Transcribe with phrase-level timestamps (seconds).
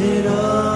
[0.00, 0.71] it all.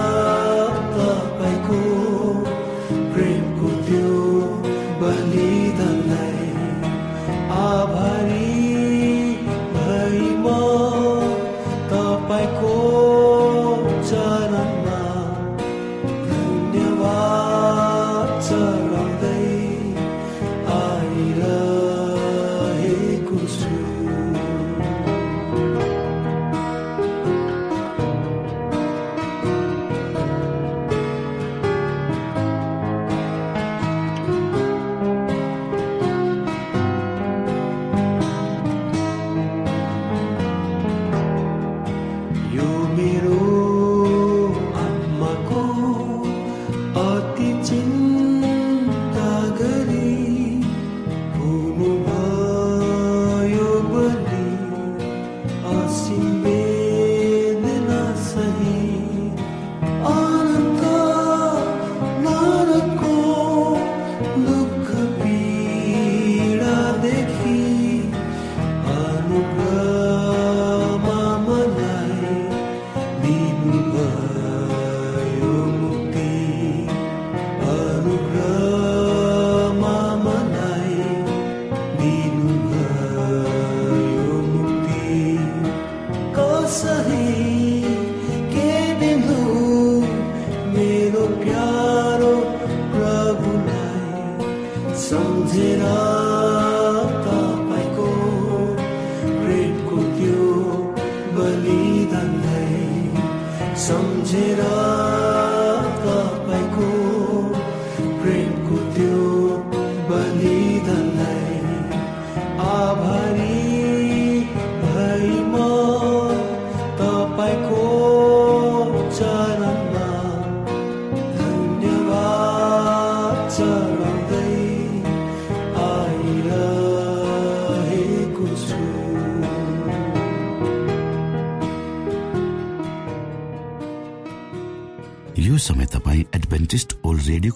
[103.87, 105.06] 섬지라.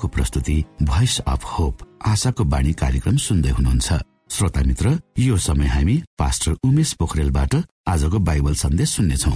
[0.01, 1.77] रेडियोको प्रस्तुति voice of hope
[2.07, 3.89] आशाको बाणी कार्यक्रम सुन्दै हुनुहुन्छ।
[4.31, 7.53] श्रोता मित्र यो समय हामी पास्टर उमेश पोखरेलबाट
[7.87, 9.31] आजको बाइबल सन्देश सुन्नेछौ।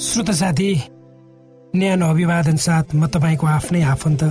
[0.00, 0.70] श्रोता साथी
[1.76, 4.22] न्यानो अभिवादन साथ म तपाईँको आफ्नै आफन्त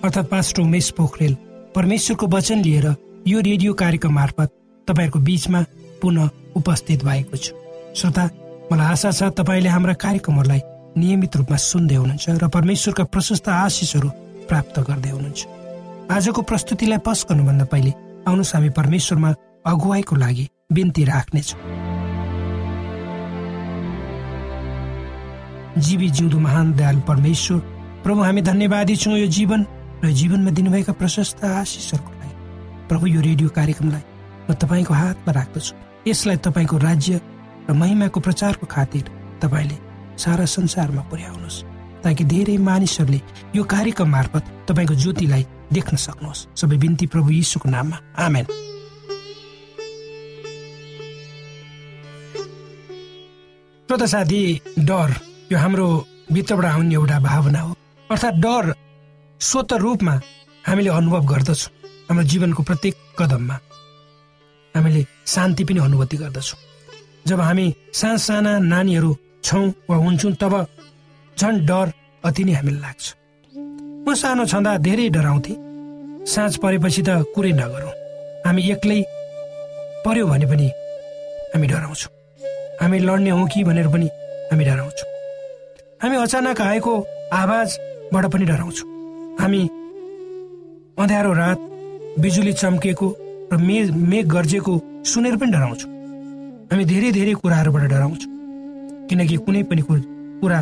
[0.00, 1.34] अर्थात् पास्टर उमेश पोखरेल
[1.74, 2.86] परमेश्वरको वचन लिएर
[3.28, 4.48] यो रेडियो कार्यक्रम मार्फत
[4.88, 5.60] तपाईँहरूको बीचमा
[6.00, 7.52] पुनः उपस्थित भएको छु।
[7.92, 8.24] श्रोता
[8.72, 10.60] मलाई आशा छ तपाईँले हाम्रा कार्यक्रमहरूलाई
[10.96, 14.08] नियमित रूपमा सुन्दै हुनुहुन्छ र परमेश्वरका प्रशस्त आशिषहरू
[14.48, 15.40] प्राप्त गर्दै हुनुहुन्छ।
[16.10, 17.92] आजको प्रस्तुतिलाई पस गर्नुभन्दा पहिले
[18.26, 19.30] आउनुहोस् हामी परमेश्वरमा
[19.66, 21.60] अगुवाईको लागि बिन्ती राख्नेछौँ।
[25.76, 27.58] जीवी जिउँदो महान दयालु परमेश्वर
[28.04, 29.60] प्रभु हामी धन्यवादी छौँ यो जीवन
[30.04, 32.34] र जीवनमा दिनुभएका प्रशस्त आशिषहरूको लागि।
[32.88, 34.04] प्रभु यो रेडियो कार्यक्रमलाई
[34.48, 35.74] म तपाईँको हातमा राख्दछु।
[36.08, 37.20] यसलाई तपाईँको राज्य
[37.68, 39.04] र महिमाको प्रचारको खातिर
[39.42, 39.85] तपाईँले
[40.18, 41.62] सारा संसारमा पुर्याउनुहोस्।
[42.04, 43.20] ताकि धेरै मानिसहरूले
[43.56, 48.46] यो कार्यक्रम मार्फत तपाईँको ज्योतिलाई देख्न सक्नुहोस्। सबै बिन्ती प्रभु यीशुको नाममा। आमेन।
[53.88, 54.40] श्रोता साथी
[54.78, 55.10] डर
[55.52, 55.86] यो हाम्रो
[56.32, 57.72] भित्रबाट आउने एउटा भावना हो।
[58.10, 58.74] अर्थात् डर
[59.40, 60.14] स्वत रूपमा
[60.66, 61.72] हामीले अनुभव गर्दछौँ
[62.08, 63.56] हाम्रो जीवनको प्रत्येक कदममा।
[64.74, 66.58] हामीले शान्ति पनि अनुभूति गर्दछौँ।
[67.26, 69.10] जब हामी साना साना नानीहरू
[69.46, 70.54] छौँ वा हुन्छौँ तब
[71.36, 71.92] झन् डर
[72.24, 73.04] अति नै हामीलाई लाग्छ।
[74.02, 75.54] म सानो छँदा धेरै डराउँथे।
[76.26, 77.94] साँझ परेपछि त कुरै नगरौँ।
[78.46, 78.98] हामी एक्लै
[80.04, 80.66] पर्यो भने पनि
[81.54, 82.10] हामी डराउँछौँ।
[82.82, 84.06] हामी लड्ने हौँ कि भनेर पनि
[84.50, 85.08] हामी डराउँछौँ।
[86.02, 86.94] हामी अचानक आएको
[87.32, 88.90] आवाजबाट पनि डराउँछौँ।
[89.40, 89.62] हामी
[90.98, 91.58] अँध्यारो रात
[92.18, 93.08] बिजुली चम्केको
[93.52, 95.90] र मेघ मेघ गर्जेको सुनेर पनि डराउँछौँ।
[96.70, 98.35] हामी धेरै धेरै कुराहरूबाट डराउँछौँ।
[99.08, 99.82] किनकि कुनै पनि
[100.40, 100.60] कुरा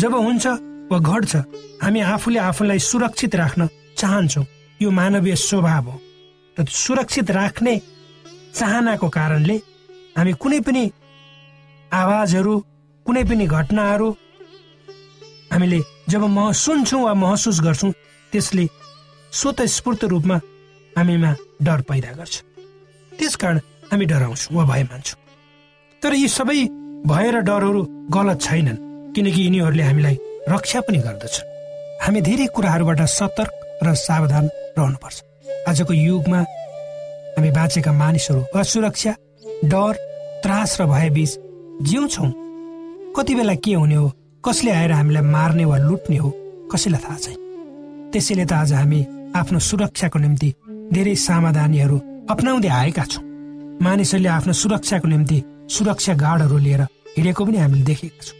[0.00, 0.46] जब हुन्छ
[0.90, 1.36] वा घट्छ
[1.82, 4.44] हामी आफूले आफूलाई सुरक्षित राख्न चाहन्छौँ।
[4.80, 6.00] यो मानवीय स्वभाव हो।
[6.56, 7.74] र सुरक्षित राख्ने
[8.54, 9.56] चाहनाको कारणले
[10.16, 10.82] हामी कुनै पनि
[11.92, 12.54] आवाजहरू
[13.06, 14.08] कुनै पनि घटनाहरू
[15.52, 17.92] हामीले जब म सुन्छौँ वा महसुस गर्छौँ
[18.32, 18.66] त्यसले
[19.32, 20.36] स्वतस्फूर्त रूपमा
[20.96, 22.34] हामीमा डर पैदा गर्छ।
[23.12, 23.58] त्यसकारण
[23.90, 25.20] हामी डराउँछौँ वा भय मान्छौँ
[26.02, 26.60] तर यी सबै
[27.06, 30.16] भएर डरहरू गलत छैनन् किनकि यिनीहरूले हामीलाई
[30.48, 31.46] रक्षा पनि गर्दछन्।
[32.02, 33.52] हामी धेरै कुराहरूबाट सतर्क
[33.84, 34.44] र सावधान
[34.78, 35.16] रहनुपर्छ।
[35.68, 36.40] आजको युगमा
[37.36, 39.12] हामी बाँचेका मानिसहरू असुरक्षा
[39.64, 39.94] डर
[40.42, 41.32] त्रास र भयबीच
[41.82, 42.30] जिउँछौँ।
[43.16, 44.12] कति बेला के हुने हो
[44.44, 46.30] कसले आएर हामीलाई मार्ने वा लुट्ने हो
[46.72, 47.38] कसैलाई थाहा छैन।
[48.12, 49.00] त्यसैले त आज हामी
[49.36, 50.48] आफ्नो सुरक्षाको निम्ति
[50.92, 51.98] धेरै सावधानीहरू
[52.30, 53.22] अप्नाउँदै आएका छौँ।
[53.82, 56.82] मानिसहरूले आफ्नो सुरक्षाको निम्ति सुरक्षा गार्डहरू लिएर
[57.16, 58.36] हिँडेको पनि हामीले देखेका छौँ।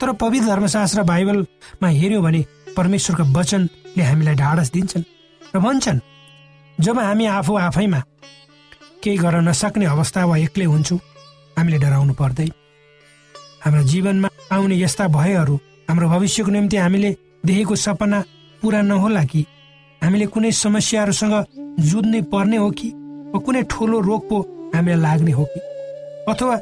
[0.00, 2.44] तर पवित्र धर्मशास्त्र बाइबलमा हेऱ्यौँ भने
[2.76, 5.04] परमेश्वरको वचनले हामीलाई ढाडस दिन्छन्
[5.54, 6.00] र भन्छन्
[6.78, 8.00] जब हामी आफू आफैमा
[9.02, 10.98] केही गर्न नसक्ने अवस्था वा एक्लै हुन्छौँ
[11.58, 12.50] हामीले डराउनु पर्दैन।
[13.64, 15.54] हाम्रो जीवनमा आउने यस्ता भयहरू
[15.88, 17.10] हाम्रो भविष्यको निम्ति हामीले
[17.46, 18.24] देखेको सपना
[18.62, 19.46] पुरा नहोला कि?
[20.02, 21.34] हामीले कुनै समस्याहरूसँग
[21.80, 22.88] जुझ्नै पर्ने हो कि?
[23.32, 24.40] वा कुनै ठुलो रोग पो
[24.74, 25.60] हामीलाई लाग्ने हो कि?
[26.28, 26.60] अथवा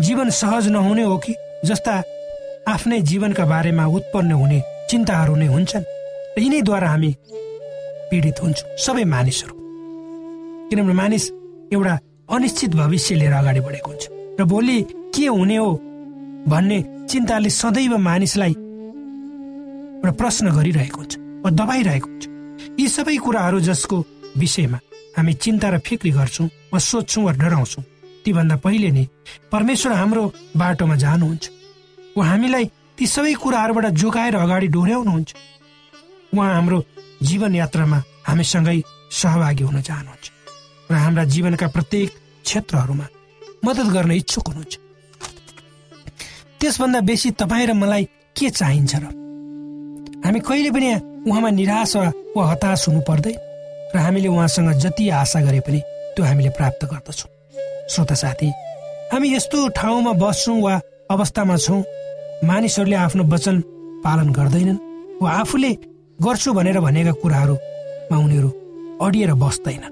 [0.00, 2.02] जीवन सहज नहुने हो कि जस्ता
[2.68, 5.84] आफ्नै जीवनका बारेमा उत्पन्न हुने चिन्ताहरू नै हुन्छन्?
[6.36, 7.10] र यिनैद्वारा हामी
[8.10, 9.54] पीडित हुन्छौँ सबै मानिसहरू।
[10.68, 11.24] किनभने मानिस
[11.72, 11.94] एउटा
[12.32, 14.04] अनिश्चित भविष्य लिएर अगाडि बढेको हुन्छ।
[14.40, 14.78] र भोलि
[15.14, 15.70] के हुने हो
[16.48, 16.78] भन्ने
[17.10, 18.52] चिन्ताले सदैव मानिसलाई
[20.00, 21.12] एउटा प्रश्न गरिरहेको हुन्छ
[21.44, 22.24] वा दबाइरहेको हुन्छ।
[22.80, 23.96] यी सबै कुराहरू जसको
[24.40, 24.78] विषयमा
[25.16, 27.84] हामी चिन्ता र फिक्री गर्छौँ वा सोध्छौँ वा डराउँछौँ
[28.24, 29.04] तीभन्दा पहिले नै
[29.52, 30.22] परमेश्वर हाम्रो
[30.56, 31.44] बाटोमा जानुहुन्छ।
[32.16, 32.64] उहाँ हामीलाई
[32.98, 35.30] ती सबै कुराहरूबाट जोगाएर अगाडि डोर्याउनुहुन्छ।
[36.34, 36.78] उहाँ हाम्रो
[37.22, 37.98] जीवन यात्रामा
[38.28, 38.78] हामीसँगै
[39.10, 40.26] सहभागी हुन चाहनुहुन्छ
[40.90, 42.08] र हाम्रा जीवनका प्रत्येक
[42.44, 43.06] क्षेत्रहरूमा
[43.64, 44.74] मद्दत गर्न इच्छुक हुनुहुन्छ।
[46.60, 48.04] त्यसभन्दा बेसी तपाईँ र मलाई
[48.36, 49.04] के चाहिन्छ र?
[50.24, 50.88] हामी कहिले पनि
[51.26, 51.96] उहाँमा निराश
[52.36, 53.36] वा हताश हुनु पर्दैन
[53.94, 55.80] र हामीले उहाँसँग जति आशा गरे पनि
[56.14, 57.30] त्यो हामीले प्राप्त गर्दछौँ।
[57.92, 58.48] श्रोता साथी
[59.12, 60.74] हामी यस्तो ठाउँमा बस्छौँ वा
[61.10, 61.82] अवस्थामा छौँ
[62.48, 63.60] मानिसहरूले आफ्नो वचन
[64.04, 64.78] पालन गर्दैनन्
[65.22, 65.72] वा आफूले
[66.18, 68.48] गर्छु भनेर भनेका कुराहरूमा उनीहरू
[69.04, 69.84] अडिएर बस्दैन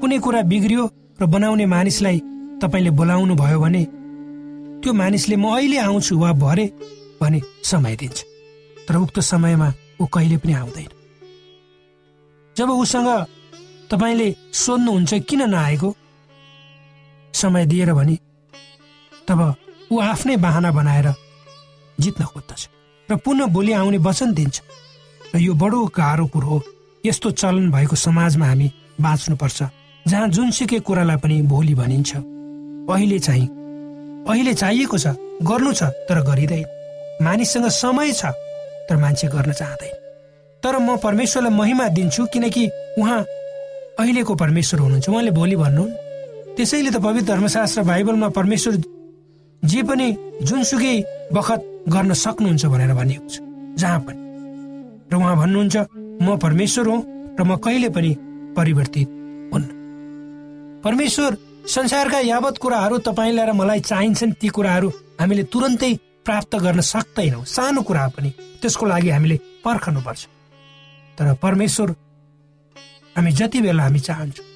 [0.00, 0.84] कुनै कुरा बिग्रियो
[1.20, 2.18] र बनाउने मानिसलाई
[2.62, 3.84] तपाईँले बोलाउनु भयो भने
[4.80, 6.66] त्यो मानिसले म अहिले आउँछु वा भरे
[7.20, 7.40] भने
[7.70, 8.18] समय दिन्छ
[8.88, 9.68] तर उक्त समयमा
[10.00, 10.90] ऊ कहिले पनि आउँदैन।
[12.56, 13.08] जब उसँग
[13.90, 15.88] तपाईँले सोध्नुहुन्छ किन नआएको?
[17.38, 18.18] समय दिएर भने
[19.28, 19.40] तब
[19.92, 21.12] ऊ आफ्नै बाहना बनाएर
[21.98, 22.68] जित्न खोज्दछ
[23.08, 24.60] र पुनः भोलि आउने वचन दिन्छ।
[25.34, 26.62] र यो बडो गाह्रो कुरो हो।
[27.04, 29.62] यस्तो चलन भएको समाजमा हामी बाँच्नुपर्छ।
[30.06, 33.46] जहाँ जुनसुकै कुरालाई पनि भोलि भनिन्छ। अहिले चाहिँ
[34.28, 35.06] अहिले चाहिएको छ
[35.42, 36.64] गर्नु छ तर गरिँदैन।
[37.24, 38.32] मानिससँग समय छ
[38.88, 39.94] तर मान्छे गर्न चाहँदैन।
[40.62, 42.68] तर म परमेश्वरलाई महिमा दिन्छु किनकि
[42.98, 43.20] उहाँ
[44.00, 45.84] अहिलेको परमेश्वर हुनुहुन्छ। उहाँले भोलि भन्नु
[46.58, 48.74] त्यसैले त पवित्र धर्मशास्त्र बाइबलमा परमेश्वर
[49.62, 50.06] जे पनि
[50.42, 50.94] जुनसुकै
[51.30, 53.36] बखत गर्न सक्नुहुन्छ भनेर भनिएको छ।
[53.78, 54.18] जहाँ पनि।
[55.06, 55.76] र उहाँ भन्नुहुन्छ
[56.18, 57.00] म परमेश्वर हुँ
[57.38, 58.10] र म कहिले पनि
[58.58, 59.08] परिवर्तित
[59.54, 59.68] हुन्न।
[60.82, 61.30] परमेश्वर
[61.68, 64.88] संसारका यावत कुराहरू तपाईँलाई र मलाई चाहिन्छन् ती कुराहरू
[65.22, 65.92] हामीले तुरन्तै
[66.26, 70.22] प्राप्त गर्न सक्दैनौँ। सानो कुरा पनि त्यसको लागि हामीले पर्खनुपर्छ।
[71.18, 71.88] तर परमेश्वर
[73.14, 74.47] हामी जति बेला हामी चाहन्छौँ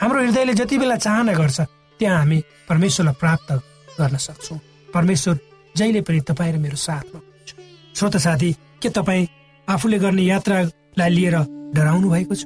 [0.00, 1.60] हाम्रो हृदयले जति बेला चाहना गर्छ
[2.00, 3.52] त्यहाँ हामी परमेश्वरलाई प्राप्त
[4.00, 4.58] गर्न सक्छौँ।
[4.94, 5.38] परमेश्वर
[5.76, 7.50] जहिले पनि तपाईँ र मेरो साथमा हुनुहुन्छ।
[7.98, 8.50] श्रोत साथी
[8.82, 9.26] के तपाईँ
[9.68, 11.36] आफूले गर्ने यात्रालाई लिएर
[11.74, 12.44] डराउनु भएको छ?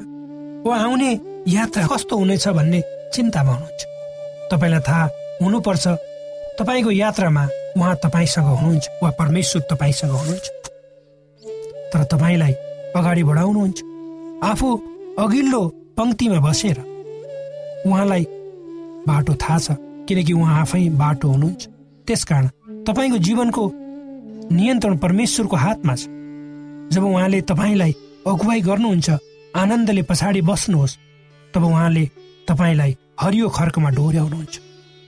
[0.67, 1.11] वा आउने
[1.49, 2.81] यात्रा कस्तो हुनेछ भन्ने
[3.15, 3.83] चिन्तामा हुनुहुन्छ?
[4.53, 5.05] तपाईँलाई थाहा
[5.43, 5.87] हुनुपर्छ
[6.59, 7.45] तपाईँको यात्रामा
[7.77, 10.49] उहाँ तपाईँसँग हुनुहुन्छ वा परमेश्वर तपाईँसँग हुनुहुन्छ।
[11.93, 12.53] तर तपाईँलाई
[12.97, 13.79] अगाडि बढाउनुहुन्छ।
[14.45, 14.69] आफू
[15.19, 15.63] अघिल्लो
[15.97, 16.79] पङ्क्तिमा बसेर
[17.89, 18.25] उहाँलाई
[19.09, 19.77] बाटो थाहा छ
[20.09, 21.63] किनकि उहाँ आफै बाटो हुनुहुन्छ।
[22.07, 22.49] त्यसकारण
[22.87, 23.63] तपाईँको जीवनको
[24.53, 26.05] नियन्त्रण परमेश्वरको हातमा छ।
[26.93, 27.93] जब उहाँले तपाईँलाई
[28.27, 29.09] अगुवाई गर्नुहुन्छ
[29.57, 30.97] आनन्दले पछाडि बस्नुहोस्
[31.55, 32.05] तब उहाँले
[32.49, 34.55] तपाईँलाई हरियो खर्कमा डोर्याउनुहुन्छ।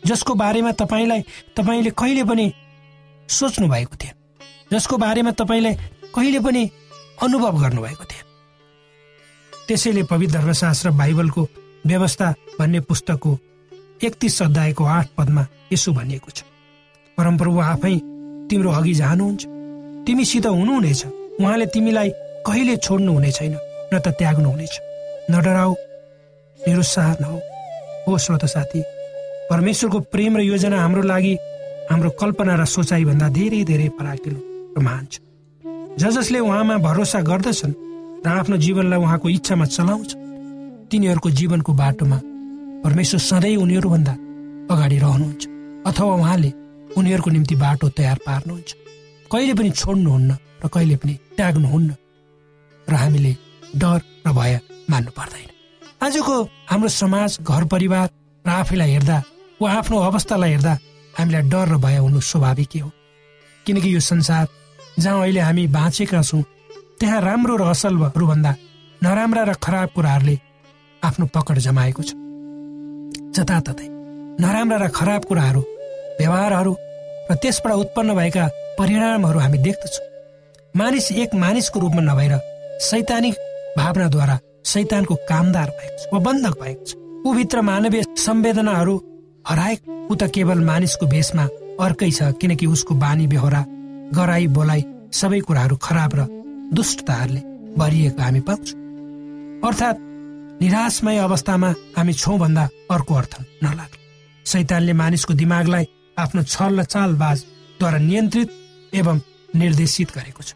[0.02, 1.20] जसको बारेमा तपाईँलाई
[1.56, 2.52] तपाईँले कहिले पनि
[3.28, 4.14] सोच्नु भएको थिएन।
[4.72, 5.74] जसको बारेमा तपाईँलाई
[6.14, 6.62] कहिले पनि
[7.22, 8.24] अनुभव गर्नुभएको थिएन।
[9.68, 11.42] त्यसैले पवित्र धर्मशास्त्र बाइबलको
[11.86, 13.38] व्यवस्था भन्ने पुस्तकको
[14.04, 16.42] एकतिस अध्यायको आठ पदमा यसो भनिएको छ।
[17.18, 17.96] परमप्रभु आफै
[18.50, 19.42] तिम्रो अघि जानुहुन्छ।
[20.06, 21.04] तिमीसित हुनुहुनेछ।
[21.40, 22.10] उहाँले तिमीलाई
[22.46, 23.54] कहिले छोड्नु हुने छैन
[23.92, 24.74] न त त्याग्नु हुनेछ
[25.30, 25.72] न डराउ
[26.60, 27.38] निरुत्साह नहो।
[28.06, 28.80] हो श्रोत साथी
[29.50, 31.34] परमेश्वरको प्रेम र योजना हाम्रो लागि
[31.90, 34.40] हाम्रो कल्पना र सोचाइभन्दा धेरै धेरै पराकिलो
[34.76, 35.20] र महान छ।
[36.00, 37.74] ज जसले उहाँमा भरोसा गर्दछन्
[38.24, 40.10] र आफ्नो जीवनलाई उहाँको इच्छामा चलाउँछ
[40.90, 42.18] तिनीहरूको जीवनको बाटोमा
[42.84, 44.12] परमेश्वर सधैँ उनीहरूभन्दा
[44.74, 45.42] अगाडि रहनुहुन्छ
[45.86, 46.50] अथवा उहाँले
[46.98, 48.70] उनीहरूको निम्ति बाटो तयार पार्नुहुन्छ।
[49.30, 50.30] कहिले पनि छोड्नुहुन्न
[50.64, 51.90] र कहिले पनि त्याग्नुहुन्न
[52.86, 53.32] र हामीले
[53.76, 55.48] डर र भय मान्नु पर्दैन।
[56.02, 56.34] आजको
[56.70, 58.08] हाम्रो समाज घर परिवार
[58.44, 59.22] र आफैलाई हेर्दा
[59.62, 60.74] वा आफ्नो अवस्थालाई हेर्दा
[61.14, 62.90] हामीलाई डर र भय हुनु स्वाभाविकै हो।
[63.66, 64.46] किनकि यो संसार
[64.98, 66.42] जहाँ अहिले हामी बाँचेका छौँ
[66.98, 68.52] त्यहाँ राम्रो र असलहरूभन्दा
[69.02, 70.49] नराम्रा र खराब कुराहरूले
[71.02, 72.10] आफ्नो पकड जमाएको छ।
[73.36, 73.88] जताततै
[74.42, 75.62] नराम्रा र खराब कुराहरू
[76.20, 76.72] व्यवहारहरू
[77.30, 78.44] र त्यसबाट उत्पन्न भएका
[78.78, 80.06] परिणामहरू हामी देख्दछौँ।
[80.74, 82.34] मानिस एक मानिसको रूपमा नभएर
[82.80, 83.34] सैद्धान्तिक
[83.78, 84.36] भावनाद्वारा
[84.72, 86.90] सैतानको कामदार भएको छ वा बन्धक भएको छ।
[87.28, 88.96] ऊभित्र मानवीय संवेदनाहरू
[89.44, 89.76] हराए
[90.10, 91.44] ऊ त केवल मानिसको भेषमा
[91.80, 93.62] अर्कै छ किनकि उसको बानी बेहोरा
[94.16, 96.26] गराई बोलाइ सबै कुराहरू खराब र
[96.76, 97.42] दुष्टताहरूले
[97.78, 98.78] भरिएको हामी पाउँछौँ।
[99.64, 99.98] अर्थात्
[100.60, 103.98] निराशमय अवस्थामा हामी छौँ भन्दा अर्को अर्थ नलाग्ने।
[104.46, 105.84] सैतानले मानिसको दिमागलाई
[106.18, 108.48] आफ्नो छल र चालबाजद्वारा नियन्त्रित
[108.92, 109.20] एवं
[109.56, 110.54] निर्देशित गरेको छ।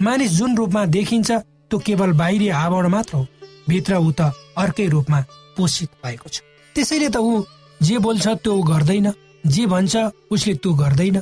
[0.00, 1.30] मानिस जुन रूपमा देखिन्छ
[1.70, 3.26] त्यो केवल बाहिरी आवरण मात्र हो
[3.68, 5.20] भित्र ऊ त अर्कै रूपमा
[5.56, 6.42] पोषित भएको छ।
[6.74, 7.44] त्यसैले त ऊ
[7.80, 9.12] जे बोल्छ त्यो गर्दैन
[9.46, 9.94] जे भन्छ
[10.34, 11.16] उसले त्यो गर्दैन।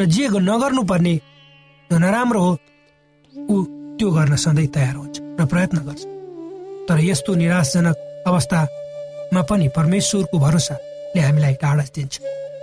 [0.00, 1.14] र जे नगर्नु पर्ने
[1.90, 2.52] नराम्रो हो
[3.34, 3.56] ऊ
[4.00, 6.15] त्यो गर्न सधैँ तयार हुन्छ र प्रयत्न गर्छ।
[6.88, 12.14] तर यस्तो निराशजनक अवस्थामा पनि परमेश्वरको भरोसाले हामीलाई टाढा दिन्छ।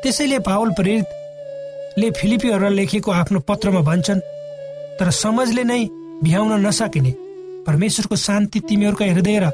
[0.03, 4.25] त्यसैले पावल प्रेरितले फिलिपीहरूलाई लेखेको आफ्नो पत्रमा भन्छन्
[4.99, 5.83] तर समझले नै
[6.23, 7.11] भ्याउन नसकिने।
[7.67, 9.45] परमेश्वरको शान्ति तिमीहरूका हृदय र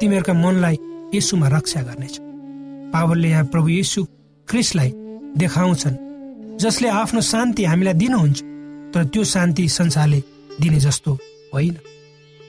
[0.00, 0.76] तिमीहरूका मनलाई
[1.14, 2.14] यसुमा रक्षा गर्नेछ।
[2.92, 4.04] पावलले यहाँ प्रभु येसु
[4.48, 4.90] क्रिसलाई
[5.38, 5.96] देखाउँछन्
[6.60, 8.38] जसले आफ्नो शान्ति हामीलाई दिनुहुन्छ
[8.94, 10.20] तर त्यो शान्ति संसारले
[10.60, 11.12] दिने जस्तो
[11.54, 11.74] होइन।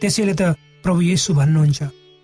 [0.02, 0.56] त्यसैले त
[0.86, 1.84] प्रभु येसु भन्नुहुन्छ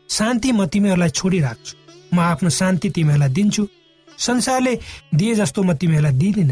[0.10, 1.74] शान्ति म तिमीहरूलाई छोडिराख्छु।
[2.14, 3.64] म आफ्नो शान्ति तिमीहरूलाई दिन्छु।
[4.08, 4.74] संसारले
[5.18, 6.52] दिए जस्तो म तिमीहरूलाई दिँदिन।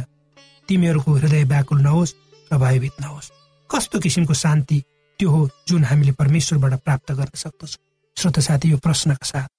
[0.70, 2.14] तिमीहरूको हृदय व्याकुल नहोस्
[2.52, 3.32] र भयभीत नहोस्।
[3.70, 4.78] कस्तो किसिमको शान्ति
[5.20, 7.82] त्यो हो जुन हामीले परमेश्वरबाट प्राप्त गर्न सक्दछौँ।
[8.18, 9.50] श्रोत साथी यो प्रश्नका साथ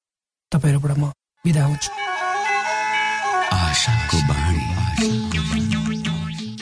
[0.53, 1.13] तपाईँहरूबाट म
[1.45, 1.91] बिदा हुन्छु।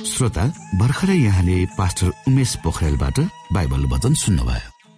[0.04, 0.44] श्रोता
[0.78, 3.16] भर्खरै यहाँले पास्टर उमेश पोखरेलबाट
[3.52, 4.77] बाइबल वचन सुन्नुभयो।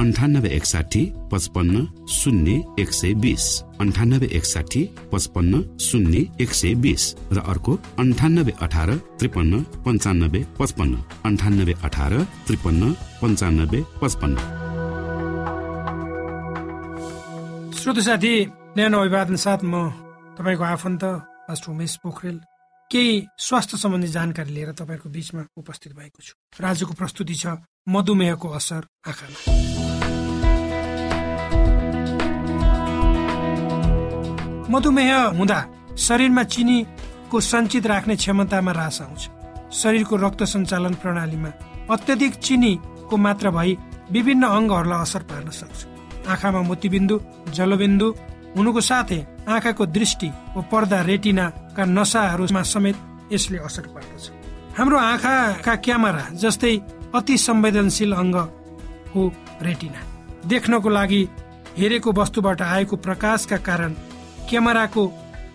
[0.00, 1.00] अन्ठानब्बे एकसाठी
[1.32, 3.44] पचपन्न शून्य एक सय बिस।
[3.80, 4.82] अन्ठानब्बे एकसाठी
[5.12, 10.94] पचपन्न शून्य एक सय बिस। र अर्को अन्ठानब्बे अठार त्रिपन्न पन्चानब्बे पचपन्न।
[11.28, 12.12] अन्ठानब्बे अठार
[12.46, 14.36] त्रिपन्न पन्चानब्बे पचपन्न।
[17.76, 18.34] श्रोत साथी
[18.76, 19.74] न्यानो अभिवादन साथ म
[20.40, 21.04] तपाईँको आफन्त
[21.68, 22.40] उमेश पोखरेल।
[22.90, 28.82] केही स्वास्थ्य सम्बन्धी जानकारी लिएर तपाईँको बिचमा उपस्थित भएको छु। राज्यको प्रस्तुति छ मधुमेहको असर
[29.06, 29.89] आँखामा।
[34.70, 35.58] मधुमेह हुँदा
[35.98, 39.22] शरीरमा चिनीको सञ्चित राख्ने क्षमतामा ह्रास आउँछ।
[39.72, 41.50] शरीरको रक्त सञ्चालन प्रणालीमा
[41.94, 43.76] अत्यधिक चिनीको मात्रा भई
[44.10, 45.80] विभिन्न अङ्गहरूलाई असर पार्न सक्छ।
[46.28, 47.16] आँखामा मोतीबिन्दु
[47.56, 48.08] जलबिन्दु
[48.56, 52.96] हुनुको साथै आँखाको दृष्टि वा पर्दा रेटिनाका नसाहरूमा समेत
[53.32, 54.24] यसले असर पार्दछ।
[54.78, 56.74] हाम्रो आँखाका क्यामेरा जस्तै
[57.14, 58.36] अति संवेदनशील अङ्ग
[59.14, 59.22] हो
[59.62, 60.00] रेटिना।
[60.46, 61.22] देख्नको लागि
[61.78, 63.94] हेरेको वस्तुबाट आएको प्रकाशका कारण
[64.48, 65.06] क्यामेराको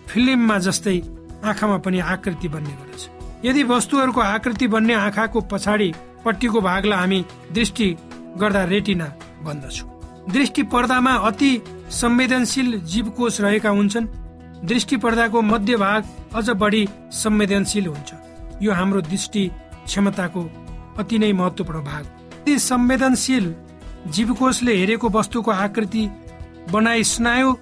[0.08, 0.98] फिल्ममा जस्तै
[1.44, 3.02] आँखामा पनि आकृति बन्ने गर्दछ।
[3.44, 5.92] यदि वस्तुहरूको आकृति बन्ने आँखाको पछाडि
[6.24, 7.88] पट्टिको भागलाई हामी दृष्टि
[8.38, 9.04] गर्दा रेटिना
[9.44, 9.90] भन्दछौँ
[10.32, 11.50] दृष्टि पर्दामा अति
[11.92, 14.06] संवेदनशील जीवकोष रहेका हुन्छन्।
[14.64, 18.12] दृष्टि पर्दाको मध्य भाग अझ बढी संवेदनशील हुन्छ।
[18.62, 19.46] यो हाम्रो दृष्टि
[19.84, 20.42] क्षमताको
[20.98, 23.54] अति नै महत्वपूर्ण भाग यी संवेदनशील
[24.06, 26.08] जीवकोषले हेरेको वस्तुको आकृति
[26.72, 27.52] बनाई स्नायु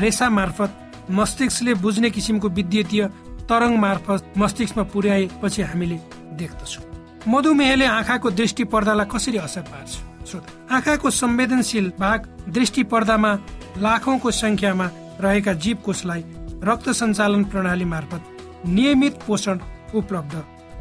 [0.00, 0.70] रेसा मार्फत
[1.10, 3.04] मस्तिष्कले बुझ्ने किसिमको विद्युतीय
[3.48, 5.98] तरङ्ग मार्फत मस्तिष्कमा पुर्याएपछि हामीले
[6.38, 6.84] देख्दछौँ।
[7.28, 9.92] मधुमेहले आँखाको दृष्टि पर्दालाई कसरी असर पार्छ?
[10.72, 13.32] आँखाको संवेदनशील भाग दृष्टि पर्दामा
[13.78, 16.24] लाखौंको संख्यामा रहेका जीवकोषलाई
[16.64, 19.58] रक्त सञ्चालन प्रणाली मार्फत नियमित पोषण
[19.94, 20.34] उपलब्ध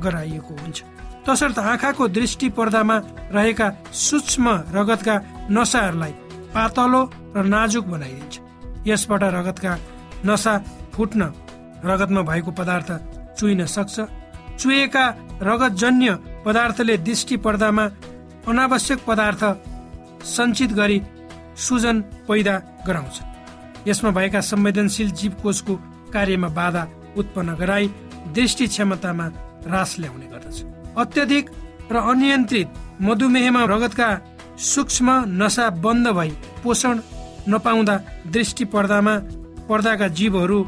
[0.04, 0.84] गराइएको हुन्छ।
[1.28, 2.98] तसर्थ आँखाको दृष्टि पर्दामा
[3.32, 5.16] रहेका सूक्ष्म रगतका
[5.52, 6.14] नसाहरूलाई
[6.54, 7.02] पातलो
[7.36, 8.40] र नाजुक बनाइदिन्छ।
[8.88, 9.74] यसबाट रगतका
[10.26, 10.54] नसा
[10.94, 11.22] फुट्न
[11.86, 12.90] रगतमा भएको पदार्थ
[13.38, 13.96] चुइन सक्छ।
[14.60, 15.06] चुहेका
[15.42, 16.10] रगतजन्य
[16.46, 17.86] पदार्थले दृष्टि पर्दामा
[18.48, 19.44] अनावश्यक पदार्थ
[20.26, 21.02] सञ्चित गरी
[21.58, 22.56] सुजन पैदा
[22.88, 23.16] गराउँछ।
[23.88, 25.76] यसमा भएका संवेदनशील जीवकोषको
[26.14, 27.88] कार्यमा बाधा उत्पन्न गराई
[28.36, 29.26] दृष्टि क्षमतामा
[29.68, 30.58] ह्रास ल्याउने गर्दछ।
[30.98, 31.46] अत्यधिक
[31.92, 32.68] र अनियन्त्रित
[33.02, 34.10] मधुमेहमा रगतका
[34.64, 35.08] सूक्ष्म
[35.42, 36.30] नसा बन्द भई
[36.64, 37.00] पोषण
[37.48, 37.96] नपाउँदा
[38.28, 39.16] दृष्टि पर्दामा
[39.70, 40.60] पर्दाका जीवहरू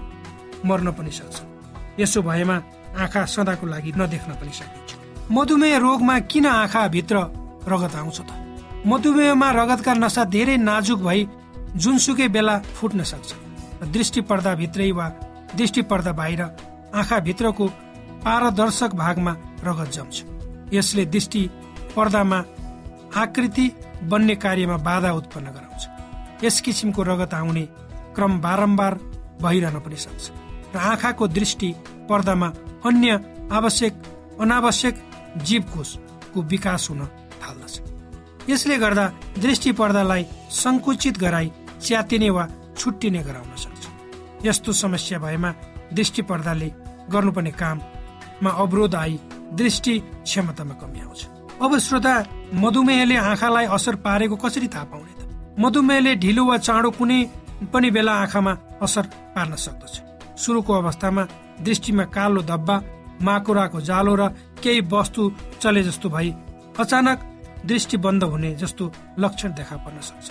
[0.66, 1.42] मर्न पनि सक्छ।
[2.00, 2.56] यसो भएमा
[2.98, 7.18] आँखा सदाको लागि नदेख्न पनि सकिन्छ। मधुमेह रोगमा किन आँखा भित्र
[7.68, 8.30] रगत आउँछ त?
[8.88, 11.28] मधुमेहमा रगतका नसा धेरै नाजुक भई
[11.76, 13.34] जुनसुकै बेला फुट्न सक्छ।
[13.92, 15.08] दृष्टि पर्दा भित्रै वा
[15.56, 17.68] दृष्टि पर्दा बाहिर आँखा भित्रको
[18.24, 20.24] पारदर्शक भागमा रगत जम्छ।
[20.74, 21.50] यसले दृष्टि
[21.96, 22.44] पर्दामा
[23.16, 23.72] आकृति
[24.04, 25.87] बन्ने कार्यमा बाधा उत्पन्न गराउँछ।
[26.43, 27.62] यस किसिमको रगत आउने
[28.15, 28.93] क्रम बारम्बार
[29.41, 30.32] भइरहन पनि सक्छ
[30.76, 31.73] र आँखाको दृष्टि
[32.10, 32.47] पर्दामा
[32.86, 33.10] अन्य
[33.52, 33.93] आवश्यक
[34.41, 34.95] अनावश्यक
[35.43, 37.06] जीवकोषको विकास हुन
[37.41, 39.06] थाल्दछ। यसले गर्दा
[39.39, 42.47] दृष्टि पर्दालाई संकुचित गराई च्यातिने वा
[42.78, 45.54] छुट्टिने गराउन सक्छ। यस्तो समस्या भएमा
[45.93, 46.71] दृष्टि पर्दाले
[47.12, 47.82] गर्नुपर्ने काम
[48.43, 49.19] मा अवरोध आई
[49.54, 51.28] दृष्टि क्षमतामा कमी आउँछ।
[51.63, 52.13] अब श्रोता
[52.54, 55.17] मधुमेहले आँखालाई असर पारेको कसरी थाहा पाउने?
[55.60, 57.20] मधुमेहले ढिलो वा चाँडो कुनै
[57.74, 59.93] पनि बेला आँखामा असर पार्न सक्दछ।
[60.38, 61.24] सुरुको अवस्थामा
[61.65, 62.76] दृष्टिमा कालो धब्बा
[63.22, 64.28] माकुराको जालो र
[64.63, 65.22] केही वस्तु
[65.62, 66.30] चले जस्तो भई
[66.80, 67.17] अचानक
[67.65, 70.30] दृष्टि बन्द हुने जस्तो लक्षण देखा पर्न सक्छ।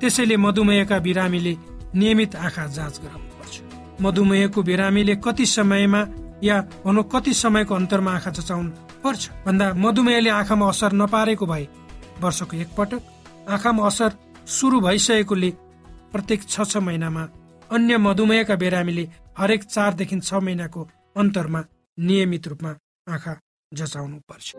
[0.00, 1.56] त्यसैले मधुमेहका बिरामीले
[1.94, 3.54] नियमित आँखा जाँच गराउनु पर्छ
[4.02, 6.06] मधुमेहको बिरामीले कति समयमा
[6.42, 8.70] या भनौँ कति समयको अन्तरमा आँखा चचाउनु
[9.02, 9.30] पर्छ?
[9.46, 11.66] भन्दा मधुमेहले आँखामा असर नपारेको भए
[12.22, 13.02] वर्षको एकपटक
[13.50, 14.10] आँखामा असर
[14.46, 15.50] सुरु भइसकेकोले
[16.12, 17.22] प्रत्येक छ छ महिनामा
[17.70, 21.64] अन्य मधुमेहका बिरामीले हरेक चारदेखि छ महिनाको अन्तरमा
[21.98, 22.76] नियमित रूपमा
[23.08, 23.40] आँखा
[23.72, 24.54] जचाउनु पर्छ।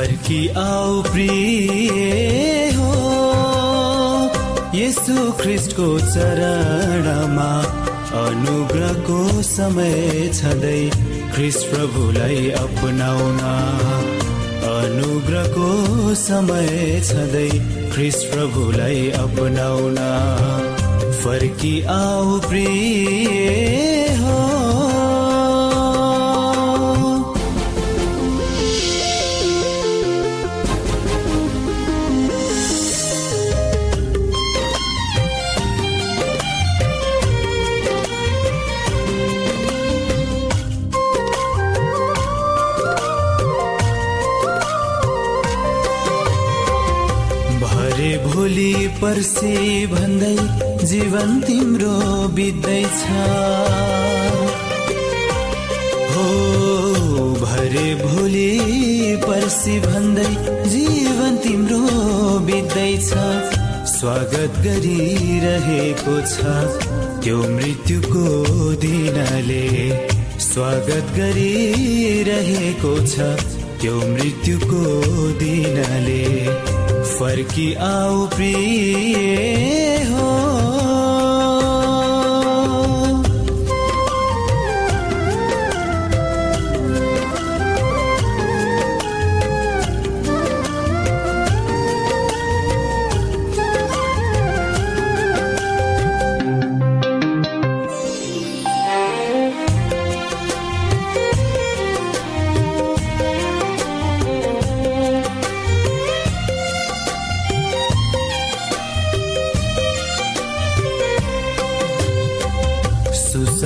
[0.00, 1.90] कि आऊ प्रिय
[2.76, 2.92] हो।
[4.74, 7.50] यसु ख्रिस्टको चरणमा
[8.22, 10.90] अनुग्रहको समय छँदै
[11.34, 13.38] ख्रिस्ट प्रभुलाई अपनाउन।
[14.72, 15.68] अनुग्रहको
[16.14, 17.48] समय छँदै
[17.92, 19.96] ख्रिस्ट प्रभुलाई अपनाउन।
[21.24, 23.91] फर्की आऊ प्रिय
[48.42, 50.36] पर्से भन्दै
[50.86, 51.90] जीवन तिम्रो
[52.34, 53.02] बित्दैछ
[56.14, 56.26] हो
[57.42, 58.50] भरे भोलि
[59.26, 60.26] पर्सी भन्दै
[60.74, 61.78] जीवन तिम्रो
[62.50, 63.08] बित्दैछ
[63.94, 66.58] स्वागत गरिरहेको छ
[67.22, 68.26] त्यो मृत्युको
[68.82, 69.62] दिनले।
[70.50, 73.32] स्वागत गरिरहेको छ
[73.80, 74.84] त्यो मृत्युको
[75.38, 76.71] दिनले।
[77.18, 80.51] फर्की आऊ प्रिय हो।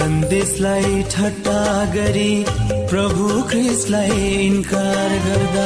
[0.07, 1.61] सन्देशलाई ठट्टा
[1.93, 2.33] गरी
[2.91, 5.65] प्रभु ख्रिसलाई इन्कार गर्दा।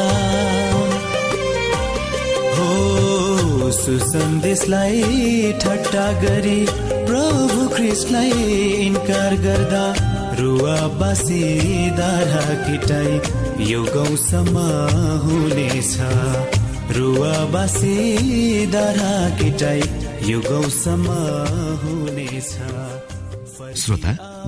[2.54, 5.02] हो सुसन्देशलाई
[5.64, 6.56] ठट्टा गरी
[7.10, 8.32] प्रभु ख्रिसलाई
[8.86, 9.84] इन्कार गर्दा।
[10.40, 11.42] रुवा बासी
[12.00, 13.20] दारा किटाई
[13.72, 14.56] यो गाउँसम्म
[15.26, 15.92] हुनेछ।
[16.96, 17.96] रुवा बासी
[18.72, 19.82] दारा किटाई
[20.30, 21.20] यो गाउँसम्म
[21.84, 22.52] हुनेछ।
[23.80, 24.12] श्रोता